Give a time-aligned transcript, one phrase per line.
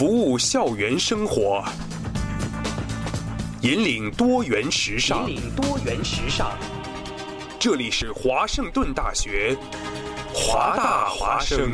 [0.00, 1.62] 服务校园生活，
[3.60, 5.30] 引领多元时尚。
[5.30, 6.56] 引领多元时尚。
[7.58, 9.54] 这里是华盛顿大学，
[10.32, 11.70] 华大华生。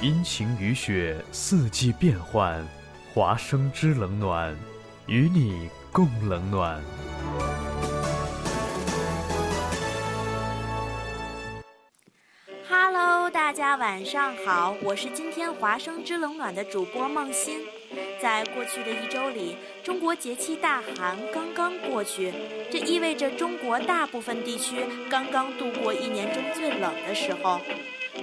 [0.00, 2.64] 阴晴雨雪，四季变换，
[3.12, 4.56] 华生之冷暖，
[5.08, 6.80] 与你共冷暖。
[13.78, 17.60] 晚上好，我是今天华生之冷暖的主播梦欣。
[18.18, 22.32] 在过去的一周里，中国节气大寒刚刚过去，
[22.70, 24.76] 这意味着中国大部分地区
[25.10, 27.60] 刚刚度过一年中最冷的时候。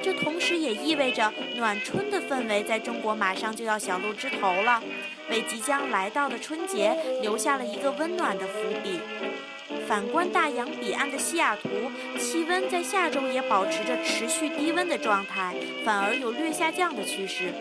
[0.01, 4.81] 这同时也意味着暖春的氛围在中国马上就要小露枝头了，
[5.29, 8.99] 为即将来到的春节留下了一个温暖的伏笔。
[9.93, 11.69] 反观大洋彼岸的西雅图，
[12.17, 15.53] 气温在下周也保持着持续低温的状态，
[15.85, 17.53] 反而有略下降的趋势。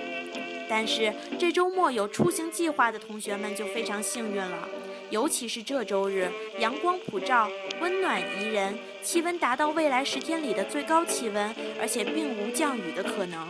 [0.66, 4.66] 但是这周末有出行计划的同学们就非常幸运了，
[5.10, 6.26] 尤其是这周日，
[6.58, 7.50] 阳光普照，
[7.82, 13.46] 温暖宜人，气温达到未来十天里的最高气温，而且并无降雨的可能。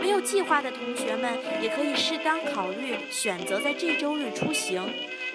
[0.00, 4.88] 没有计划的同学们也可以适当考虑选择在这周日出行。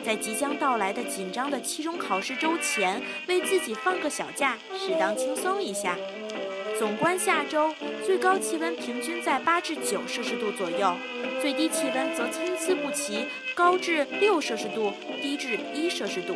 [0.05, 5.97] 在即将到来的紧张的期中考试周前，为自己放个小假，适当轻松一下。
[6.77, 7.73] 总观下周，
[8.05, 10.93] 最高气温平均在八至九摄氏度左右，
[11.41, 13.25] 最低气温则参差不齐，
[13.55, 16.35] 高至六摄氏度，低至一摄氏度。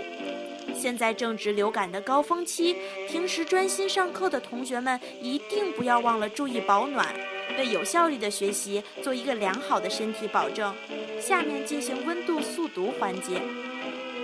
[0.73, 2.76] 现在正值流感的高峰期，
[3.08, 7.14] 平时专心上课的同学们一定不要忘了注意保暖，
[7.58, 10.73] 为有效率的学习做一个良好的身体保证。
[11.19, 13.42] 下面进行温度速读环节。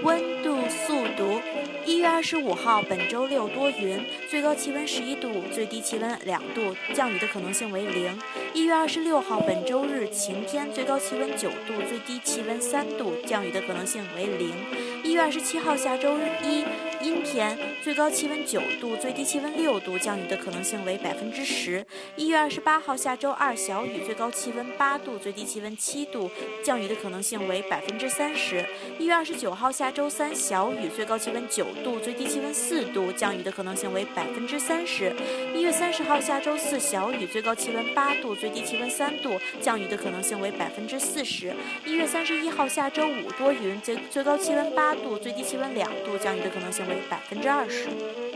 [0.03, 1.39] 温度速读：
[1.85, 3.97] 一月二十五号，本周六多云，
[4.29, 8.17] 最高气温十一度，最低气温两度，降雨的可能性为零。
[8.53, 14.53] 一月二十六号，本周日晴天，最高气温九度，最低气温三度，降雨的可能性为零。
[15.01, 16.65] 一月二十七号，下周一，
[17.01, 21.85] 阴天，最高气温九度，最低气温六度，降雨的可能性为百分之十。
[22.15, 26.29] 一月二十八号，下周二，小雨，最高气温八度，最低气温七度，
[26.63, 28.65] 降雨的可能性为百分之三十。
[28.97, 35.13] 一月二十九号，下周三，小雨，最高气温九度，最低气温四度，降雨的可能性为百分之三十。
[35.53, 41.53] 一月三十号，下周四，小雨，最高气温八度，最低气温三度，降雨的可能性为百分之四十。
[41.85, 48.34] 一月三十一号，下周五，多云，最最高气温八度，最低气温两度，降雨的可能性为百分之二十。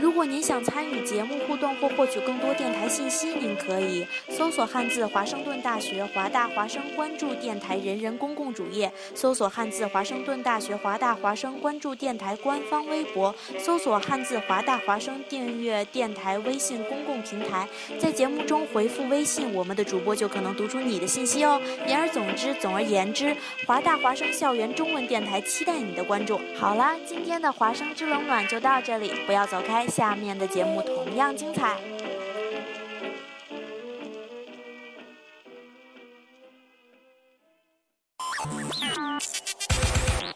[0.00, 17.66] 如果您想参与节目互动或获取更多电台信息，您可以搜索汉字华盛顿大学华大华生，关注电台人人公共主页；搜索汉字华盛顿大学华大华生，关注电台官方微博；搜索汉字华大华生，订阅电台微信公共平台。
[17.98, 21.60] 在节目中回复微信，我们的主播就可能读出你的信息哦。
[21.86, 23.34] 言而总之，总而言之，
[23.66, 26.38] 华大华生校园中文电台期待你的关注。
[26.54, 29.85] 好啦，今天的华生之冷暖就到这里，不要走开。
[29.88, 31.78] 下面的节目同样精彩。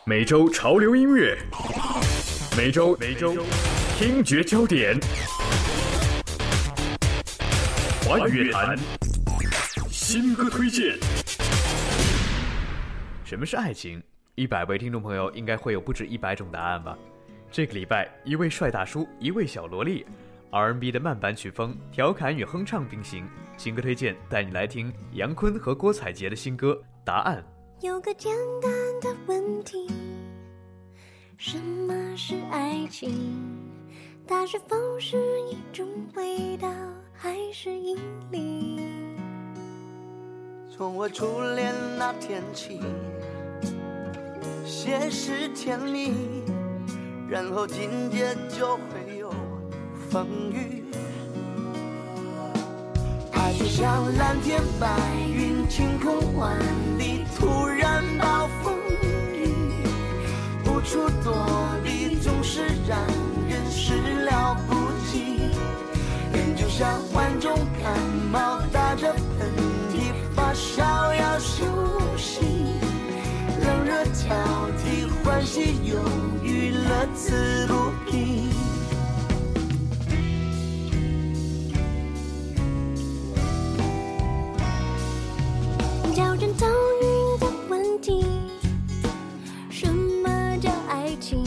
[0.04, 1.38] 每周潮流音乐，
[2.56, 3.34] 每周每周
[3.96, 4.98] 听觉焦点，
[8.04, 8.76] 华语乐坛
[9.88, 10.98] 新歌推荐。
[13.24, 14.02] 什么是爱情？
[14.34, 16.98] 一百位听众朋友应该会有不止一百种答案吧。
[17.52, 20.06] 这个礼拜，一位帅大叔，一位小萝莉
[20.52, 23.28] ，R&B 的慢板曲风，调侃与哼唱并行。
[23.56, 26.72] 新歌推荐带你来听杨坤和郭采洁的新歌
[27.04, 27.44] 《答案》。
[27.84, 29.88] 有个简单的问题：
[31.36, 33.58] 什么是爱情？
[34.28, 35.18] 它是否是
[35.50, 36.68] 一种味道，
[37.12, 37.98] 还是引
[38.30, 38.80] 力？
[40.70, 42.80] 从我初恋那天起，
[44.64, 46.44] 先是甜蜜。
[47.30, 49.32] 然后紧接就会有
[50.10, 50.82] 风雨，
[53.30, 54.88] 爱就像蓝天白
[55.32, 56.58] 云，晴空万
[56.98, 59.54] 里，突然暴风雨，
[60.66, 61.46] 无处躲
[61.84, 62.98] 避，总是让
[63.48, 63.94] 人始
[64.24, 64.74] 料不
[65.08, 65.52] 及。
[66.32, 67.96] 人就像患重感
[68.32, 69.48] 冒，打着喷
[69.92, 71.64] 嚏，发烧要休
[72.16, 72.40] 息，
[73.64, 74.34] 冷热交
[74.82, 75.96] 替，欢喜忧
[76.90, 76.92] 郁。
[76.92, 78.50] 乐此不疲。
[86.14, 86.66] 叫人头
[87.00, 88.26] 晕的问题，
[89.70, 91.44] 什么叫爱情？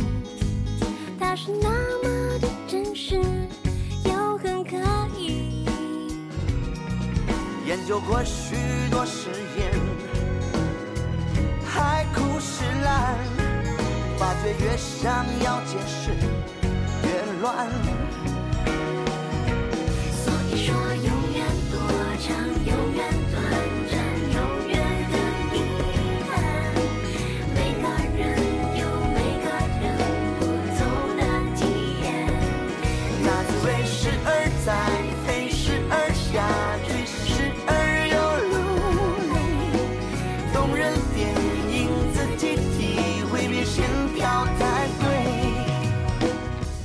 [1.19, 1.69] 它是那
[2.01, 3.21] 么的真实，
[4.05, 4.77] 又很可
[5.17, 5.65] 疑。
[7.67, 8.55] 研究过许
[8.89, 9.71] 多实验，
[11.65, 13.17] 海枯石烂，
[14.17, 16.11] 发觉越想要解释
[17.03, 18.02] 越乱。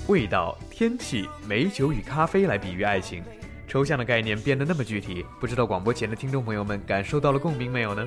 [0.08, 3.22] 味道、天气、美酒与咖啡来比喻爱情，
[3.66, 8.02] 抽象的概念变得那么具体，不知道广播前的听众朋友们感受到了共鸣没有呢？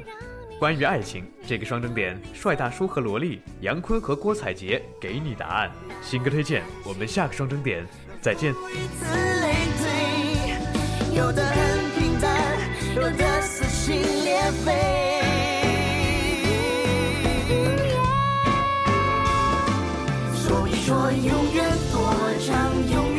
[0.59, 5.71] 关于爱情这个双争点，帅大叔和萝莉，杨坤和郭采洁给你答案。
[6.01, 7.85] 新歌推荐，我们下个双争点
[8.19, 8.51] 再见。
[11.15, 12.57] 有的很平淡，
[12.95, 15.10] 有的撕心裂肺。
[20.75, 22.13] 说，永远多
[22.45, 23.10] 长，永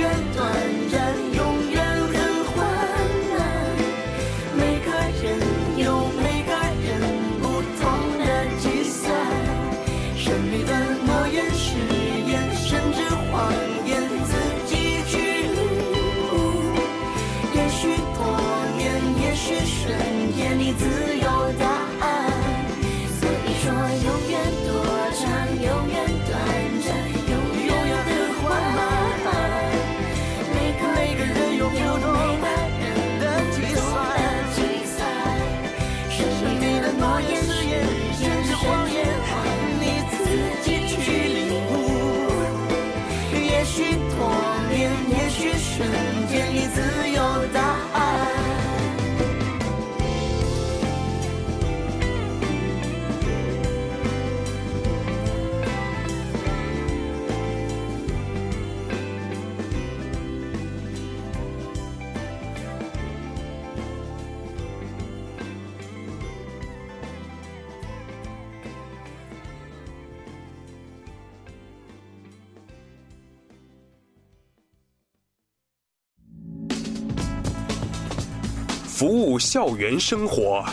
[79.53, 80.65] 校园生活，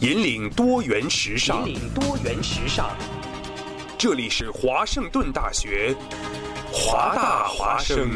[0.00, 1.64] 引领多元时尚。
[1.64, 2.90] 引领多元时尚。
[3.96, 5.94] 这里是华盛顿大学，
[6.72, 8.10] 华大华生。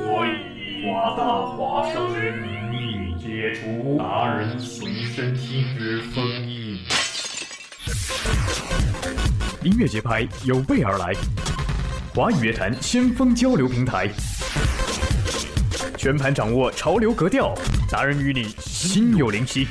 [0.00, 6.80] 我以华大华生之名义解除达人随身听之封印。
[9.62, 11.14] 音乐节拍有备而来，
[12.14, 14.06] 华语乐坛先锋交流平台，
[15.96, 17.54] 全盘掌握潮流格调，
[17.88, 19.66] 达人与你心有灵犀。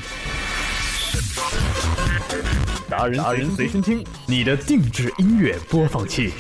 [2.90, 6.34] 达人随身听，你的定制音乐播放器。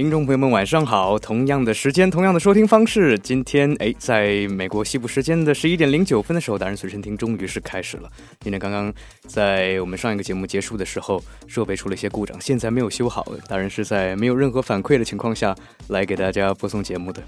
[0.00, 1.18] 听众朋友们，晚上好！
[1.18, 8.10] 同样的时间，同样的收听方式，今天哎，在美国西部时间的十一点零九分的时候，达人随身听终于是开始了。
[8.40, 8.90] 今天刚刚
[9.26, 13.30] 在我们上一个节目结束的时候，设备出了一些故障，现在没有修好。
[13.46, 15.54] 达人是在没有任何反馈的情况下
[15.88, 17.22] 来给大家播送节目的。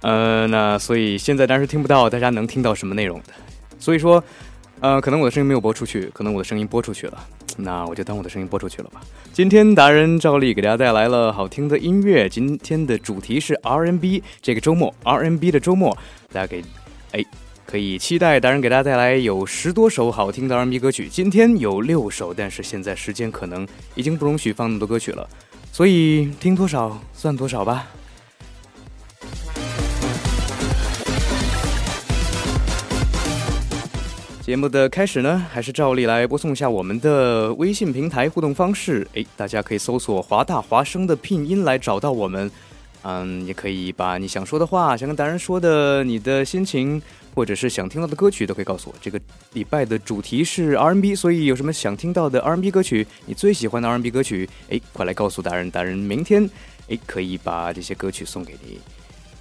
[0.00, 3.26] 呃，那所以现在当然是听不到大家能听到什么内容的，
[3.78, 4.22] 所以说，
[4.82, 7.24] 呃，可能我的声音没有播出去，可能我的声音播出去了，
[7.56, 9.00] 那我就当我的声音播出去了吧。
[9.32, 14.20] 今天达人照例给大家带来了好听的音乐，今天的主题是 R N B，。
[14.40, 15.96] 这个周末 R N B 的周末，
[16.32, 16.64] 大家给
[17.12, 17.24] 哎
[17.64, 21.08] 可以期待达人给大家带来有十多首好听的 R N B 歌曲。
[21.08, 25.28] 今天有六首，但是现在时间可能已经不容许放那么多歌曲了，
[25.70, 27.86] 所以听多少算多少吧。
[34.42, 39.06] 节目的开始呢，还是照例来播送一下我们的微信平台互动方式。
[39.12, 42.50] 诶，大家可以搜索“华大华生”的拼音来找到我们。
[43.04, 47.00] 嗯，也可以把你想说的话、想跟达人说的、你的心情，
[47.36, 48.96] 或者是想听到的歌曲，都可以告诉我。
[49.00, 49.20] 这个
[49.52, 56.50] 礼拜的主题是 R&B，所以有什么想听到的 R&B 歌曲，你最喜欢的 R&B 歌曲，诶，快来告诉达人，达人明天
[56.88, 58.80] 诶可以把这些歌曲送给你。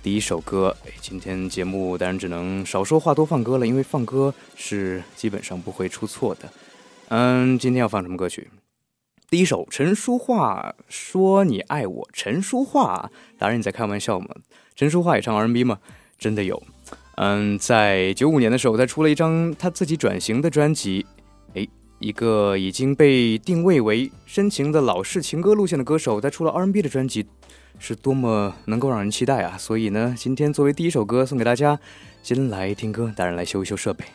[0.03, 6.51] 第一首歌，哎，今天节目当然只能少说话多放歌了，因为放歌是基本上不会出错的。
[7.09, 8.49] 嗯，今天要放什么歌曲？
[9.29, 14.27] 第一首陈淑桦说你爱我，陈淑桦，达人你在开玩笑吗？
[14.75, 15.77] 陈淑桦也唱 R&B 吗？
[16.17, 16.61] 真的有。
[17.17, 21.05] 嗯，在九五年的时候，他出了一张他自己转型的专辑。
[21.53, 21.67] 哎，
[21.99, 27.27] 一个已经被定位为深情的老式情歌路线的歌手，他出了 R&B 的专辑，
[27.83, 29.57] 是多么能够让人期待啊！
[29.57, 31.79] 所以呢，今天作为第一首歌送给大家，
[32.21, 34.05] 先来听歌，达人来修一修设备。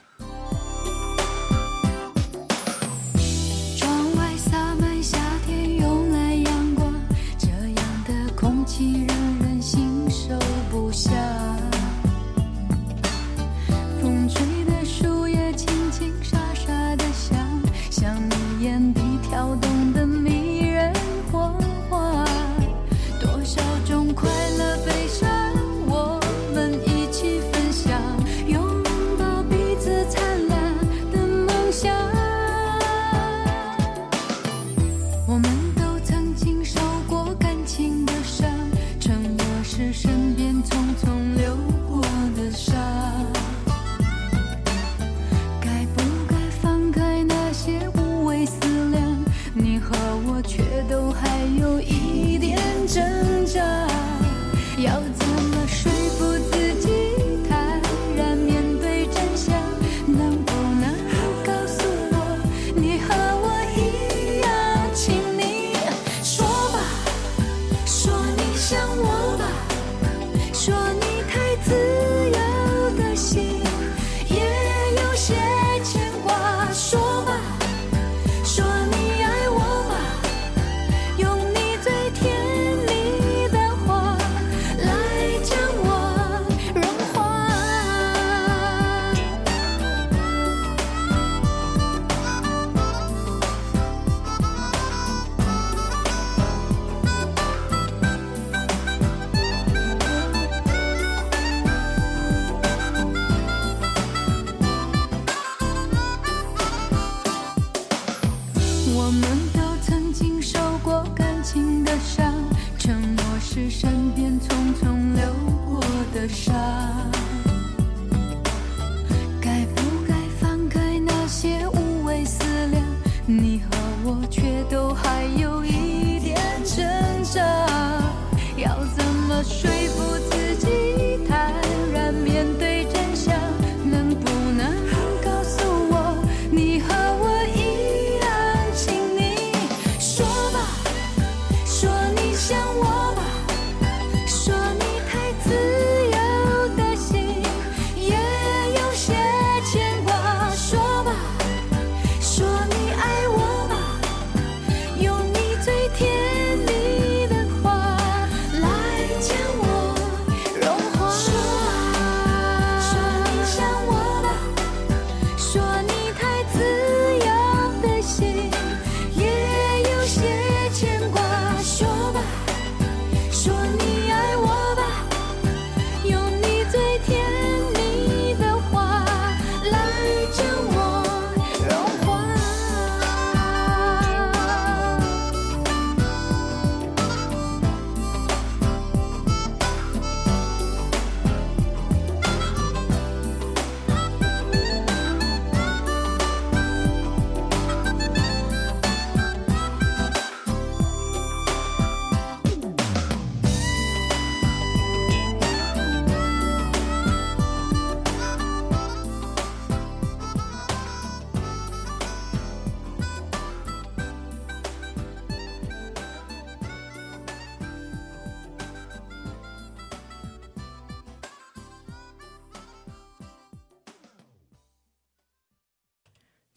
[68.68, 69.15] 像我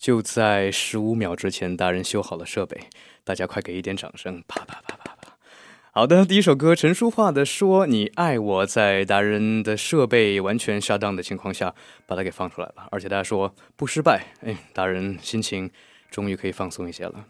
[0.10, 2.76] 就在十五秒之前，达人修好了设备，
[3.24, 4.44] 大家快给一点掌声！
[4.48, 5.38] 啪啪啪啪啪。
[5.92, 11.76] 好的，第一首歌陈淑桦的《说你爱我》，在达人的设备完全下档的情况下，
[12.08, 15.70] 把它给放出来了，而且大家说不失败，哎，达人心情
[16.10, 17.28] 终于可以放松一些了。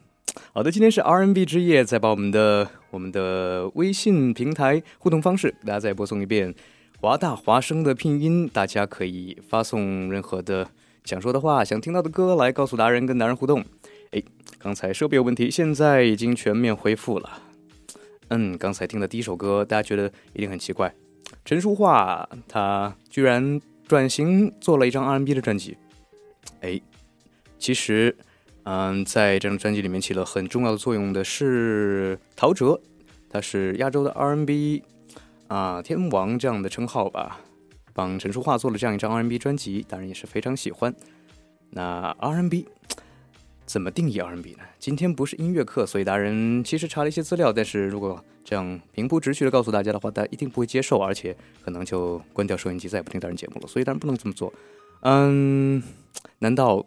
[0.53, 6.55] 好的，今天是 R N B 之夜，再把我们的我们的微信平台互动方式给大家再播送一遍，
[7.01, 10.69] 华大华声的拼音，大家可以发送任何的
[11.05, 13.63] 想说的话、想听到的歌来告诉达人，跟达人互动。
[14.11, 14.21] 哎，
[14.57, 17.41] 刚才设备有问题，现在已经全面恢复了。
[18.29, 20.93] 嗯，刚才听的第一首歌，大家觉得一定很奇怪，
[21.45, 25.77] 陈淑桦她居然转型做了一张 R&B 的专辑。
[26.61, 26.79] 哎，
[27.57, 28.15] 其实
[28.63, 32.79] 嗯，在这张专辑里面起了很重要的作用的是陶喆，
[33.29, 34.83] 他是亚洲的 R&B
[35.47, 37.39] 啊天王这样的称号吧，
[37.99, 40.95] 帮陈淑桦做了这样一张 R&B 专辑，当然也是非常喜欢。
[41.71, 42.65] 那 R&B
[43.65, 44.59] 怎么定义 R&B 呢？
[44.79, 53.67] 今天不是音乐课，所以达人其实查了一些资料，但是如果这样平铺直叙的告诉大家的话，大家一定不会接受，而且可能就关掉收音机，再也不听达人节目了。
[53.67, 54.53] 所以当然不能这么做。
[55.01, 55.83] 嗯，
[56.37, 56.85] 难道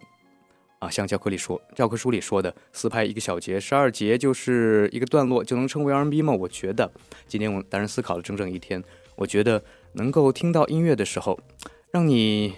[0.79, 6.33] 啊，像教科里说，教科书里说的四拍一个小节，十二节就是一个段落，就能称为 R&B 吗？
[6.33, 6.91] 我觉得
[7.27, 8.83] 今天我达人思考了整整一天，
[9.15, 11.39] 我觉得能够听到音乐的时候，
[11.91, 12.53] 让你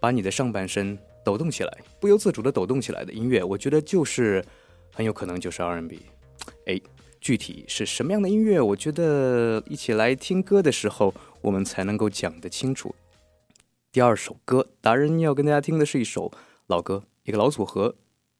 [0.00, 0.98] 把你的上半身。
[1.24, 4.42] 抖动起来，不由自主的抖动起来的音乐，我觉得就是
[4.94, 6.00] 很有可能就是 R&B。
[6.64, 6.80] 哎，
[7.20, 8.58] 具体是什么样的音乐？
[8.58, 11.12] 我觉得一起来听歌的时候，
[11.42, 12.94] 我们才能够讲得清楚。
[13.92, 16.32] 第二首歌，达人要跟大家听的是一首
[16.68, 17.96] 老歌，一个老组合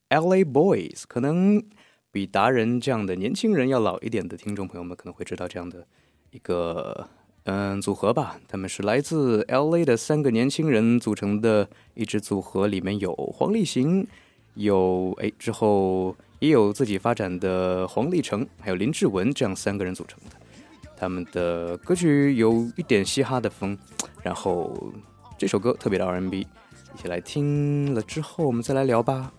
[0.08, 0.42] ，L.A.
[0.42, 1.02] Boys。
[1.06, 1.62] 可能
[2.10, 5.87] 比达人这样的年轻人要老一点的听众朋友们可能会知道这样的
[6.30, 7.06] 一个。
[7.50, 14.07] 嗯，组合吧，他们是来自 L A 的三个年轻人组成的一支组合，里面有黄立行，
[14.52, 20.37] 有哎之后也有自己发展的黄立成，还有林志文，这样三个人组成的。
[20.95, 23.78] 他们的歌曲有一点嘻哈的风，
[24.23, 24.93] 然后
[25.38, 29.33] 这首歌特别的 R N B，一起来听了之后，我们再来聊吧。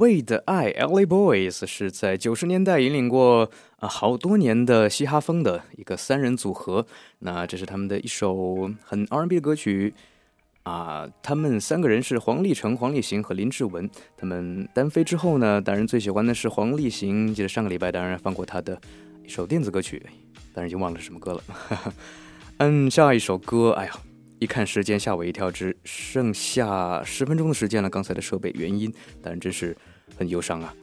[0.00, 1.04] 谓的爱，L.A.
[1.04, 6.86] Boys 是在九十年代引领过啊好多年的嘻哈风的一个三人组合。
[7.18, 9.92] 那这是他们的一首很 R&B 的歌曲
[10.62, 11.06] 啊。
[11.22, 13.88] 他们三个人是黄立成、黄立行和林志文。
[14.16, 17.34] 他们单飞之后呢，当然最喜欢的是黄立行。
[17.34, 18.80] 记得上个礼拜当然放过他的
[19.22, 20.02] 一首电子歌曲，
[20.54, 21.42] 但是已经忘了是什么歌了。
[22.56, 23.92] 嗯，下一首歌，哎呀，
[24.38, 27.90] 一看时间吓我一跳，只剩下十分钟的时间了。
[27.90, 29.76] 刚才的设备原因，但真是
[30.20, 30.74] 很忧伤啊。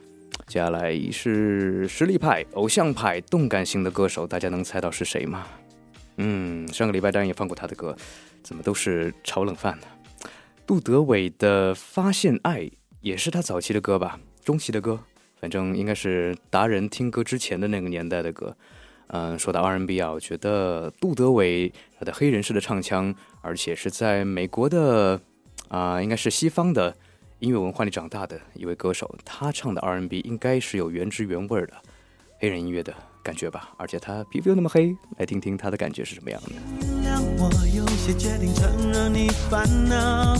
[0.48, 5.46] 接下来是实力派、偶像派、动感型的歌手，大家能猜到是谁吗？
[6.16, 7.96] 嗯，上个礼拜当然也放过他的歌，
[8.42, 9.86] 怎么都是炒冷饭呢？
[10.66, 12.62] 杜德伟的《发现爱》
[13.00, 14.98] 也是他早期的歌吧，中期的歌，
[15.40, 18.56] 反正应该是达人听歌之前的那个年代的歌。
[19.08, 25.20] 嗯，说到 R&B 啊，我觉得杜德伟他的黑人式的唱腔，而且是在美国的
[25.68, 26.96] 啊，应该是西方的
[27.40, 31.74] 音乐文化里长大的一位歌手，他唱的 R&B 应该是有原汁原味的
[32.40, 33.70] 黑人音乐的感觉吧。
[33.76, 36.50] 而且他皮肤又那么黑，来听听他的感觉是什么样的。
[37.04, 40.34] 让我有些决定承认你烦恼。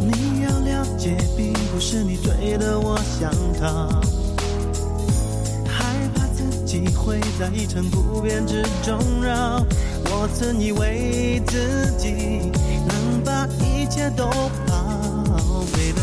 [0.00, 4.00] 你要了解，并不是你追的我想逃，
[5.68, 9.64] 害怕自己会在一成不变之中绕。
[10.10, 12.50] 我曾以为自己
[13.88, 15.98] 一切都好，baby。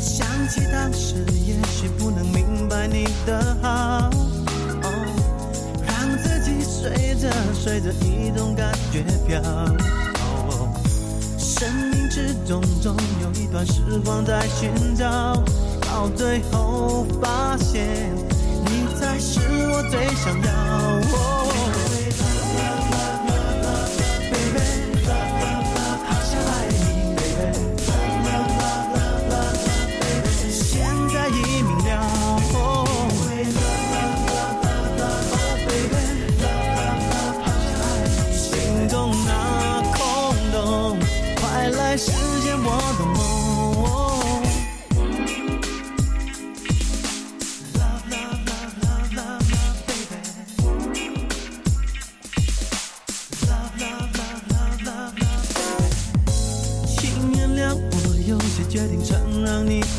[0.00, 4.08] 想起当时，也许不能明白你的好。
[5.84, 9.40] 让自己随着随着一种感觉飘。
[9.42, 10.72] 哦
[11.36, 15.34] 生命之中总有一段时光在寻找，
[15.80, 18.14] 到最后发现
[18.66, 21.53] 你才是我最想要。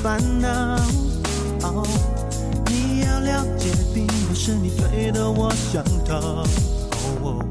[0.06, 0.48] 烦恼。
[1.64, 1.84] 哦，
[2.68, 6.46] 你要了解，并不是你追的我想逃。
[7.24, 7.44] 哦，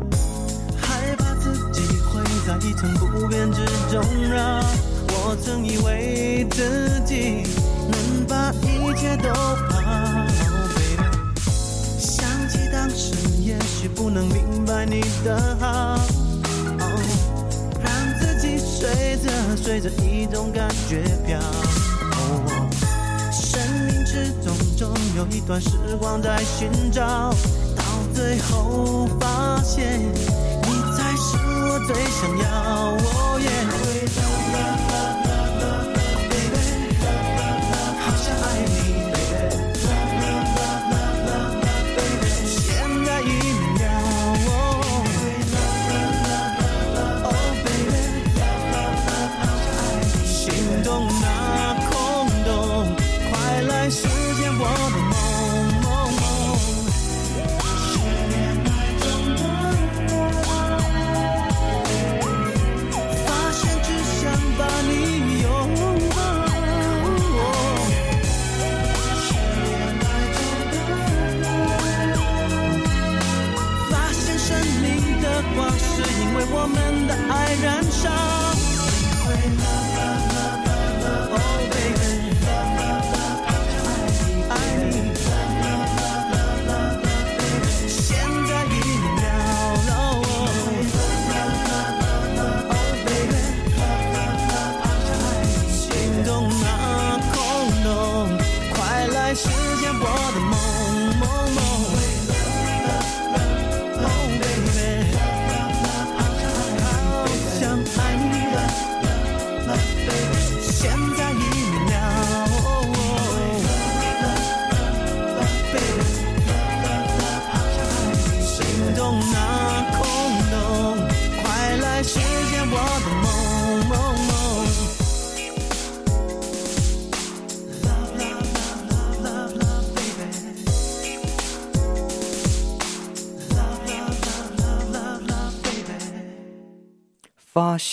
[0.80, 4.62] 害怕自己会在一成不变之中绕。
[5.08, 7.42] 我曾以为自己
[7.90, 10.24] 能把一切都好
[10.76, 11.02] ，baby。
[11.98, 15.66] 想起当时，也许不能明白你的好。
[16.78, 17.02] 哦
[17.82, 21.40] 让自己随着随着一种感觉飘。
[24.14, 27.34] 始终总有一段时光在寻找，
[27.74, 27.82] 到
[28.14, 32.44] 最后发现你才是我最想要。
[32.94, 34.14] 哦耶，baby，
[37.98, 38.72] 好想爱你
[41.98, 42.24] ，baby。
[42.46, 42.62] 现
[43.04, 43.82] 在已明了。
[47.24, 47.26] 哦
[47.64, 47.98] baby，
[50.24, 50.38] 心
[50.84, 50.88] 中
[51.20, 51.24] 那，
[53.90, 55.13] 时间我们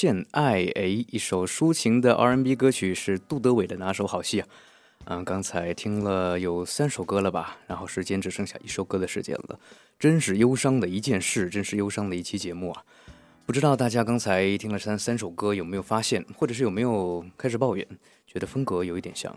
[0.01, 4.47] 现爱，哎，一首抒情的 R&B 歌曲是杜德伟的拿手好戏啊！
[5.05, 9.59] 嗯，刚才听了有三首歌了吧，然后时间只剩下一首歌的时间了，
[9.99, 12.83] 真是忧伤的一件事，真是忧伤的一期节目啊！
[13.45, 17.87] 不知道大家刚才听了三三首歌有没有发现，或者是有没有开始抱怨，
[18.25, 19.31] 觉得风格有一点像？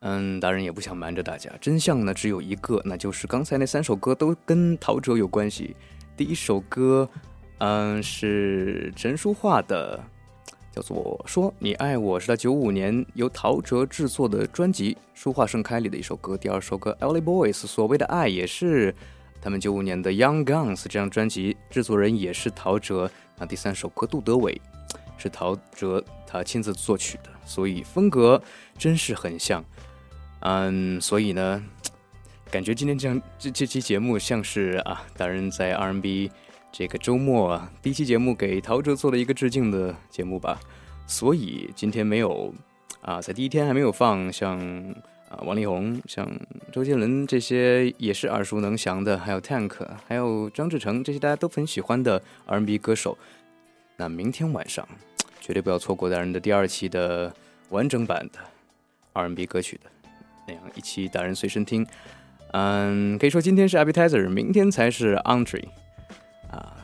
[0.00, 5.74] 嗯，达人也不想瞒着大家，真相呢只有一个，那就是刚才那三首歌都跟陶喆有关系。
[6.14, 7.08] 第一首歌，
[7.64, 10.02] 嗯，是陈淑桦的，
[10.72, 16.36] 叫做《说你爱我》，是他九五年由陶喆制作的专辑《书画盛开》里的一首歌。
[16.36, 18.92] 第二首歌《Ellie Boys》，所谓的爱也是
[19.40, 23.08] 他们九五年的《Young Guns》这张专辑，制作人也是陶喆。
[23.38, 24.60] 那第三首歌《杜德伟》
[25.16, 28.42] 是陶喆他亲自作曲的，所以风格
[28.76, 29.64] 真是很像。
[30.40, 31.62] 嗯，所以呢，
[32.50, 36.28] 感觉今天这样这这期节目像是啊，达人在 R&B
[36.72, 40.58] 这个周末啊第一期节目给陶喆做了一个致敬的节目吧。
[41.06, 42.52] 所以今天没有
[43.02, 44.58] 啊，在第一天还没有放像
[45.28, 46.26] 啊王力宏、像
[46.72, 49.74] 周杰伦这些也是耳熟能详的，还有 Tank，
[50.06, 53.18] 还有张志成这些大家都很喜欢的 R&B 歌手。
[53.96, 54.88] 那明天晚上
[55.40, 57.34] 绝对不要错过达人的第二期的
[57.68, 58.38] 完整版的
[59.12, 59.90] R&B 歌曲的。
[60.48, 61.86] 那样一期达人随身听，
[62.52, 65.64] 嗯，可以说今天是 appetizer，明天才是 entree，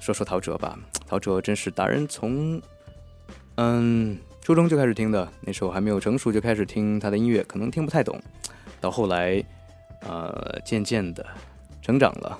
[0.01, 2.61] 说说陶喆吧，陶喆真是达人从，
[3.57, 8.21] 嗯，初中就开始听的，那时候还没有成熟就开始听他的音乐，可能听不太懂，
[8.81, 9.43] 到后来，
[10.03, 11.27] 呃，渐渐的
[11.83, 12.39] 成长了，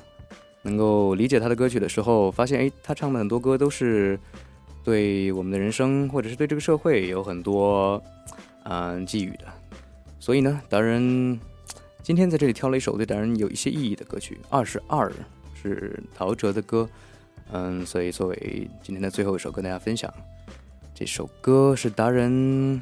[0.63, 4.19] 能够理解他的歌曲的时候，发现哎，他唱的很多歌都是
[4.85, 8.03] 对我们的人生或者是对这个社会有很多
[8.65, 9.45] 嗯寄语的。
[10.21, 11.39] 所以呢，达人
[12.03, 15.11] 今天在这里挑了一首对达人有一些意义的歌曲，《二十二》
[15.61, 16.89] 是陶喆的歌，
[17.53, 20.13] 嗯，所以作为今天的最后一首跟大家分享。
[20.95, 22.81] 这首歌是达人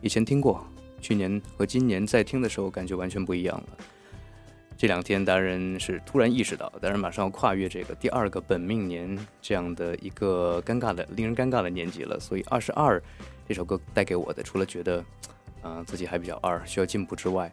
[0.00, 0.64] 以前听过，
[1.00, 3.84] 去年和今年在听的时候感觉完全不一样了。
[4.76, 12.98] 这两天达人是突然意识到，达人马上要跨越这个第二个本命年这样的一个尴尬的、令人尴尬的年纪了，所以《二十二》
[13.48, 15.04] 这首歌带给我的，除了觉得。
[15.68, 17.52] 嗯，自己还比较二，需要进步之外，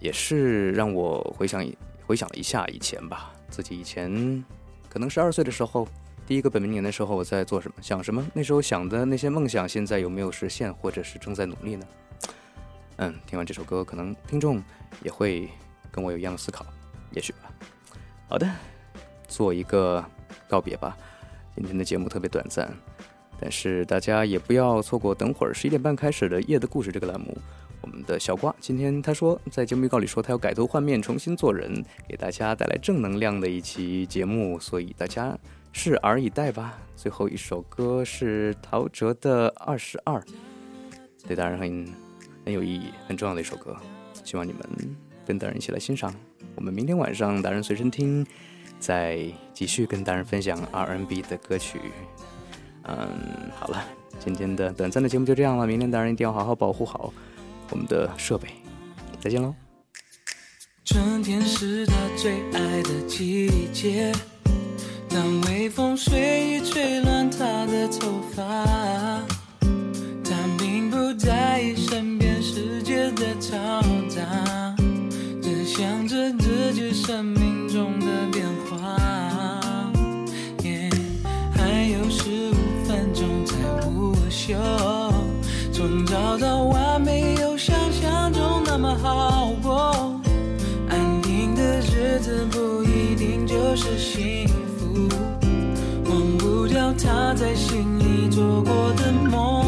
[0.00, 1.62] 也是让我回想
[2.06, 3.34] 回想了一下以前吧。
[3.50, 4.42] 自己以前
[4.90, 5.86] 可能十二岁的时候，
[6.26, 8.26] 第一个本命年的时候，我在做什么，想什么？
[8.34, 11.86] 那时候想的那些梦想，现在有没有实现，或者是正在努力呢？
[12.96, 14.60] 嗯，听完这首歌，可能听众
[15.04, 15.48] 也会
[15.92, 16.66] 跟我有一样的思考，
[17.12, 17.50] 也许吧。
[18.28, 18.50] 好的，
[19.28, 20.04] 做一个
[20.48, 20.96] 告别吧。
[21.54, 22.68] 今天的节目特别短暂。
[23.38, 27.34] 但是大家也不要错过，等会儿十一点半开始的《夜的故事》这个栏目。
[27.82, 35.36] 我们的小瓜今天他说在节目预告里说他要改头换面，重新做人，给大家带来正能量的一期节目，所以大家
[35.72, 36.78] 拭而以待吧。
[36.96, 40.20] 最后一首歌是陶喆的《二十二》，
[41.26, 41.88] 对大人很
[42.44, 43.74] 很有意义、很重要的一首歌，
[44.22, 44.60] 希望你们
[45.26, 46.14] 跟大人一起来欣赏。
[46.56, 48.26] 我们明天晚上达人随身听
[48.78, 51.80] 再继续跟大人分享 R&B 的歌曲。
[52.82, 53.08] 嗯，
[53.54, 53.82] 好了，
[54.18, 55.66] 今天的短暂的节目就这样了。
[55.66, 57.12] 明天当然一定要好好保护好
[57.70, 58.48] 我们的设备。
[59.20, 59.54] 再见喽。
[60.84, 64.12] 春天是他最爱的季节，
[65.08, 68.42] 当微风随意吹乱他的头发，
[70.24, 74.74] 他并不在意身边世界的嘈杂，
[75.40, 78.96] 只想着自己生命中的变化。
[81.52, 82.54] 还有十五
[82.84, 83.54] 分钟才
[83.86, 84.54] 午休，
[85.72, 86.79] 从早到晚
[88.80, 90.18] 么好过。
[90.88, 95.06] 安定的日子不一定就是幸福，
[96.08, 99.59] 忘不掉他在心里做过的梦。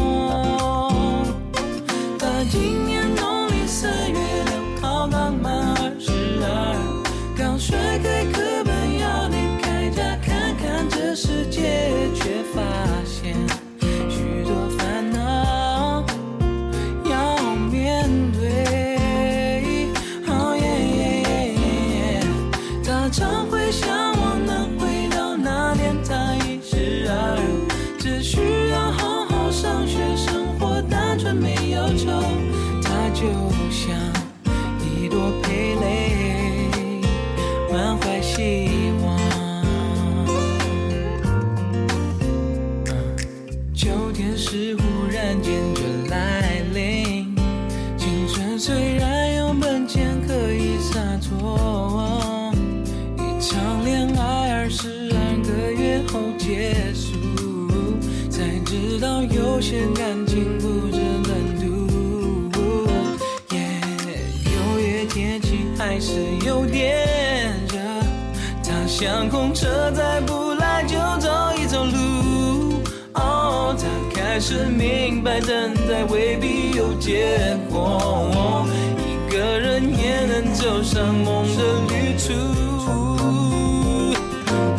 [69.03, 72.81] 像空车，再不来就走一走路。
[73.15, 73.85] 哦，他
[74.15, 78.65] 开始明白，等待未必有结果。
[78.99, 82.33] 一个人也能走上梦的旅途。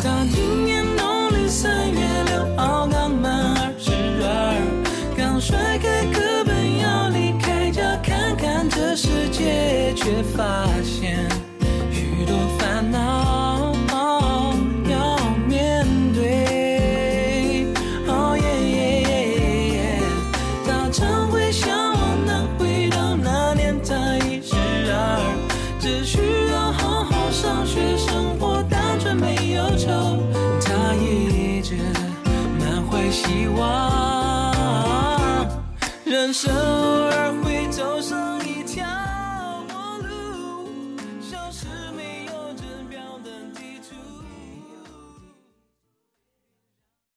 [0.01, 3.91] 他今年农历三月六号刚满二十
[4.23, 4.57] 二，
[5.15, 11.29] 刚甩开课本要离开家看看这世界，却发现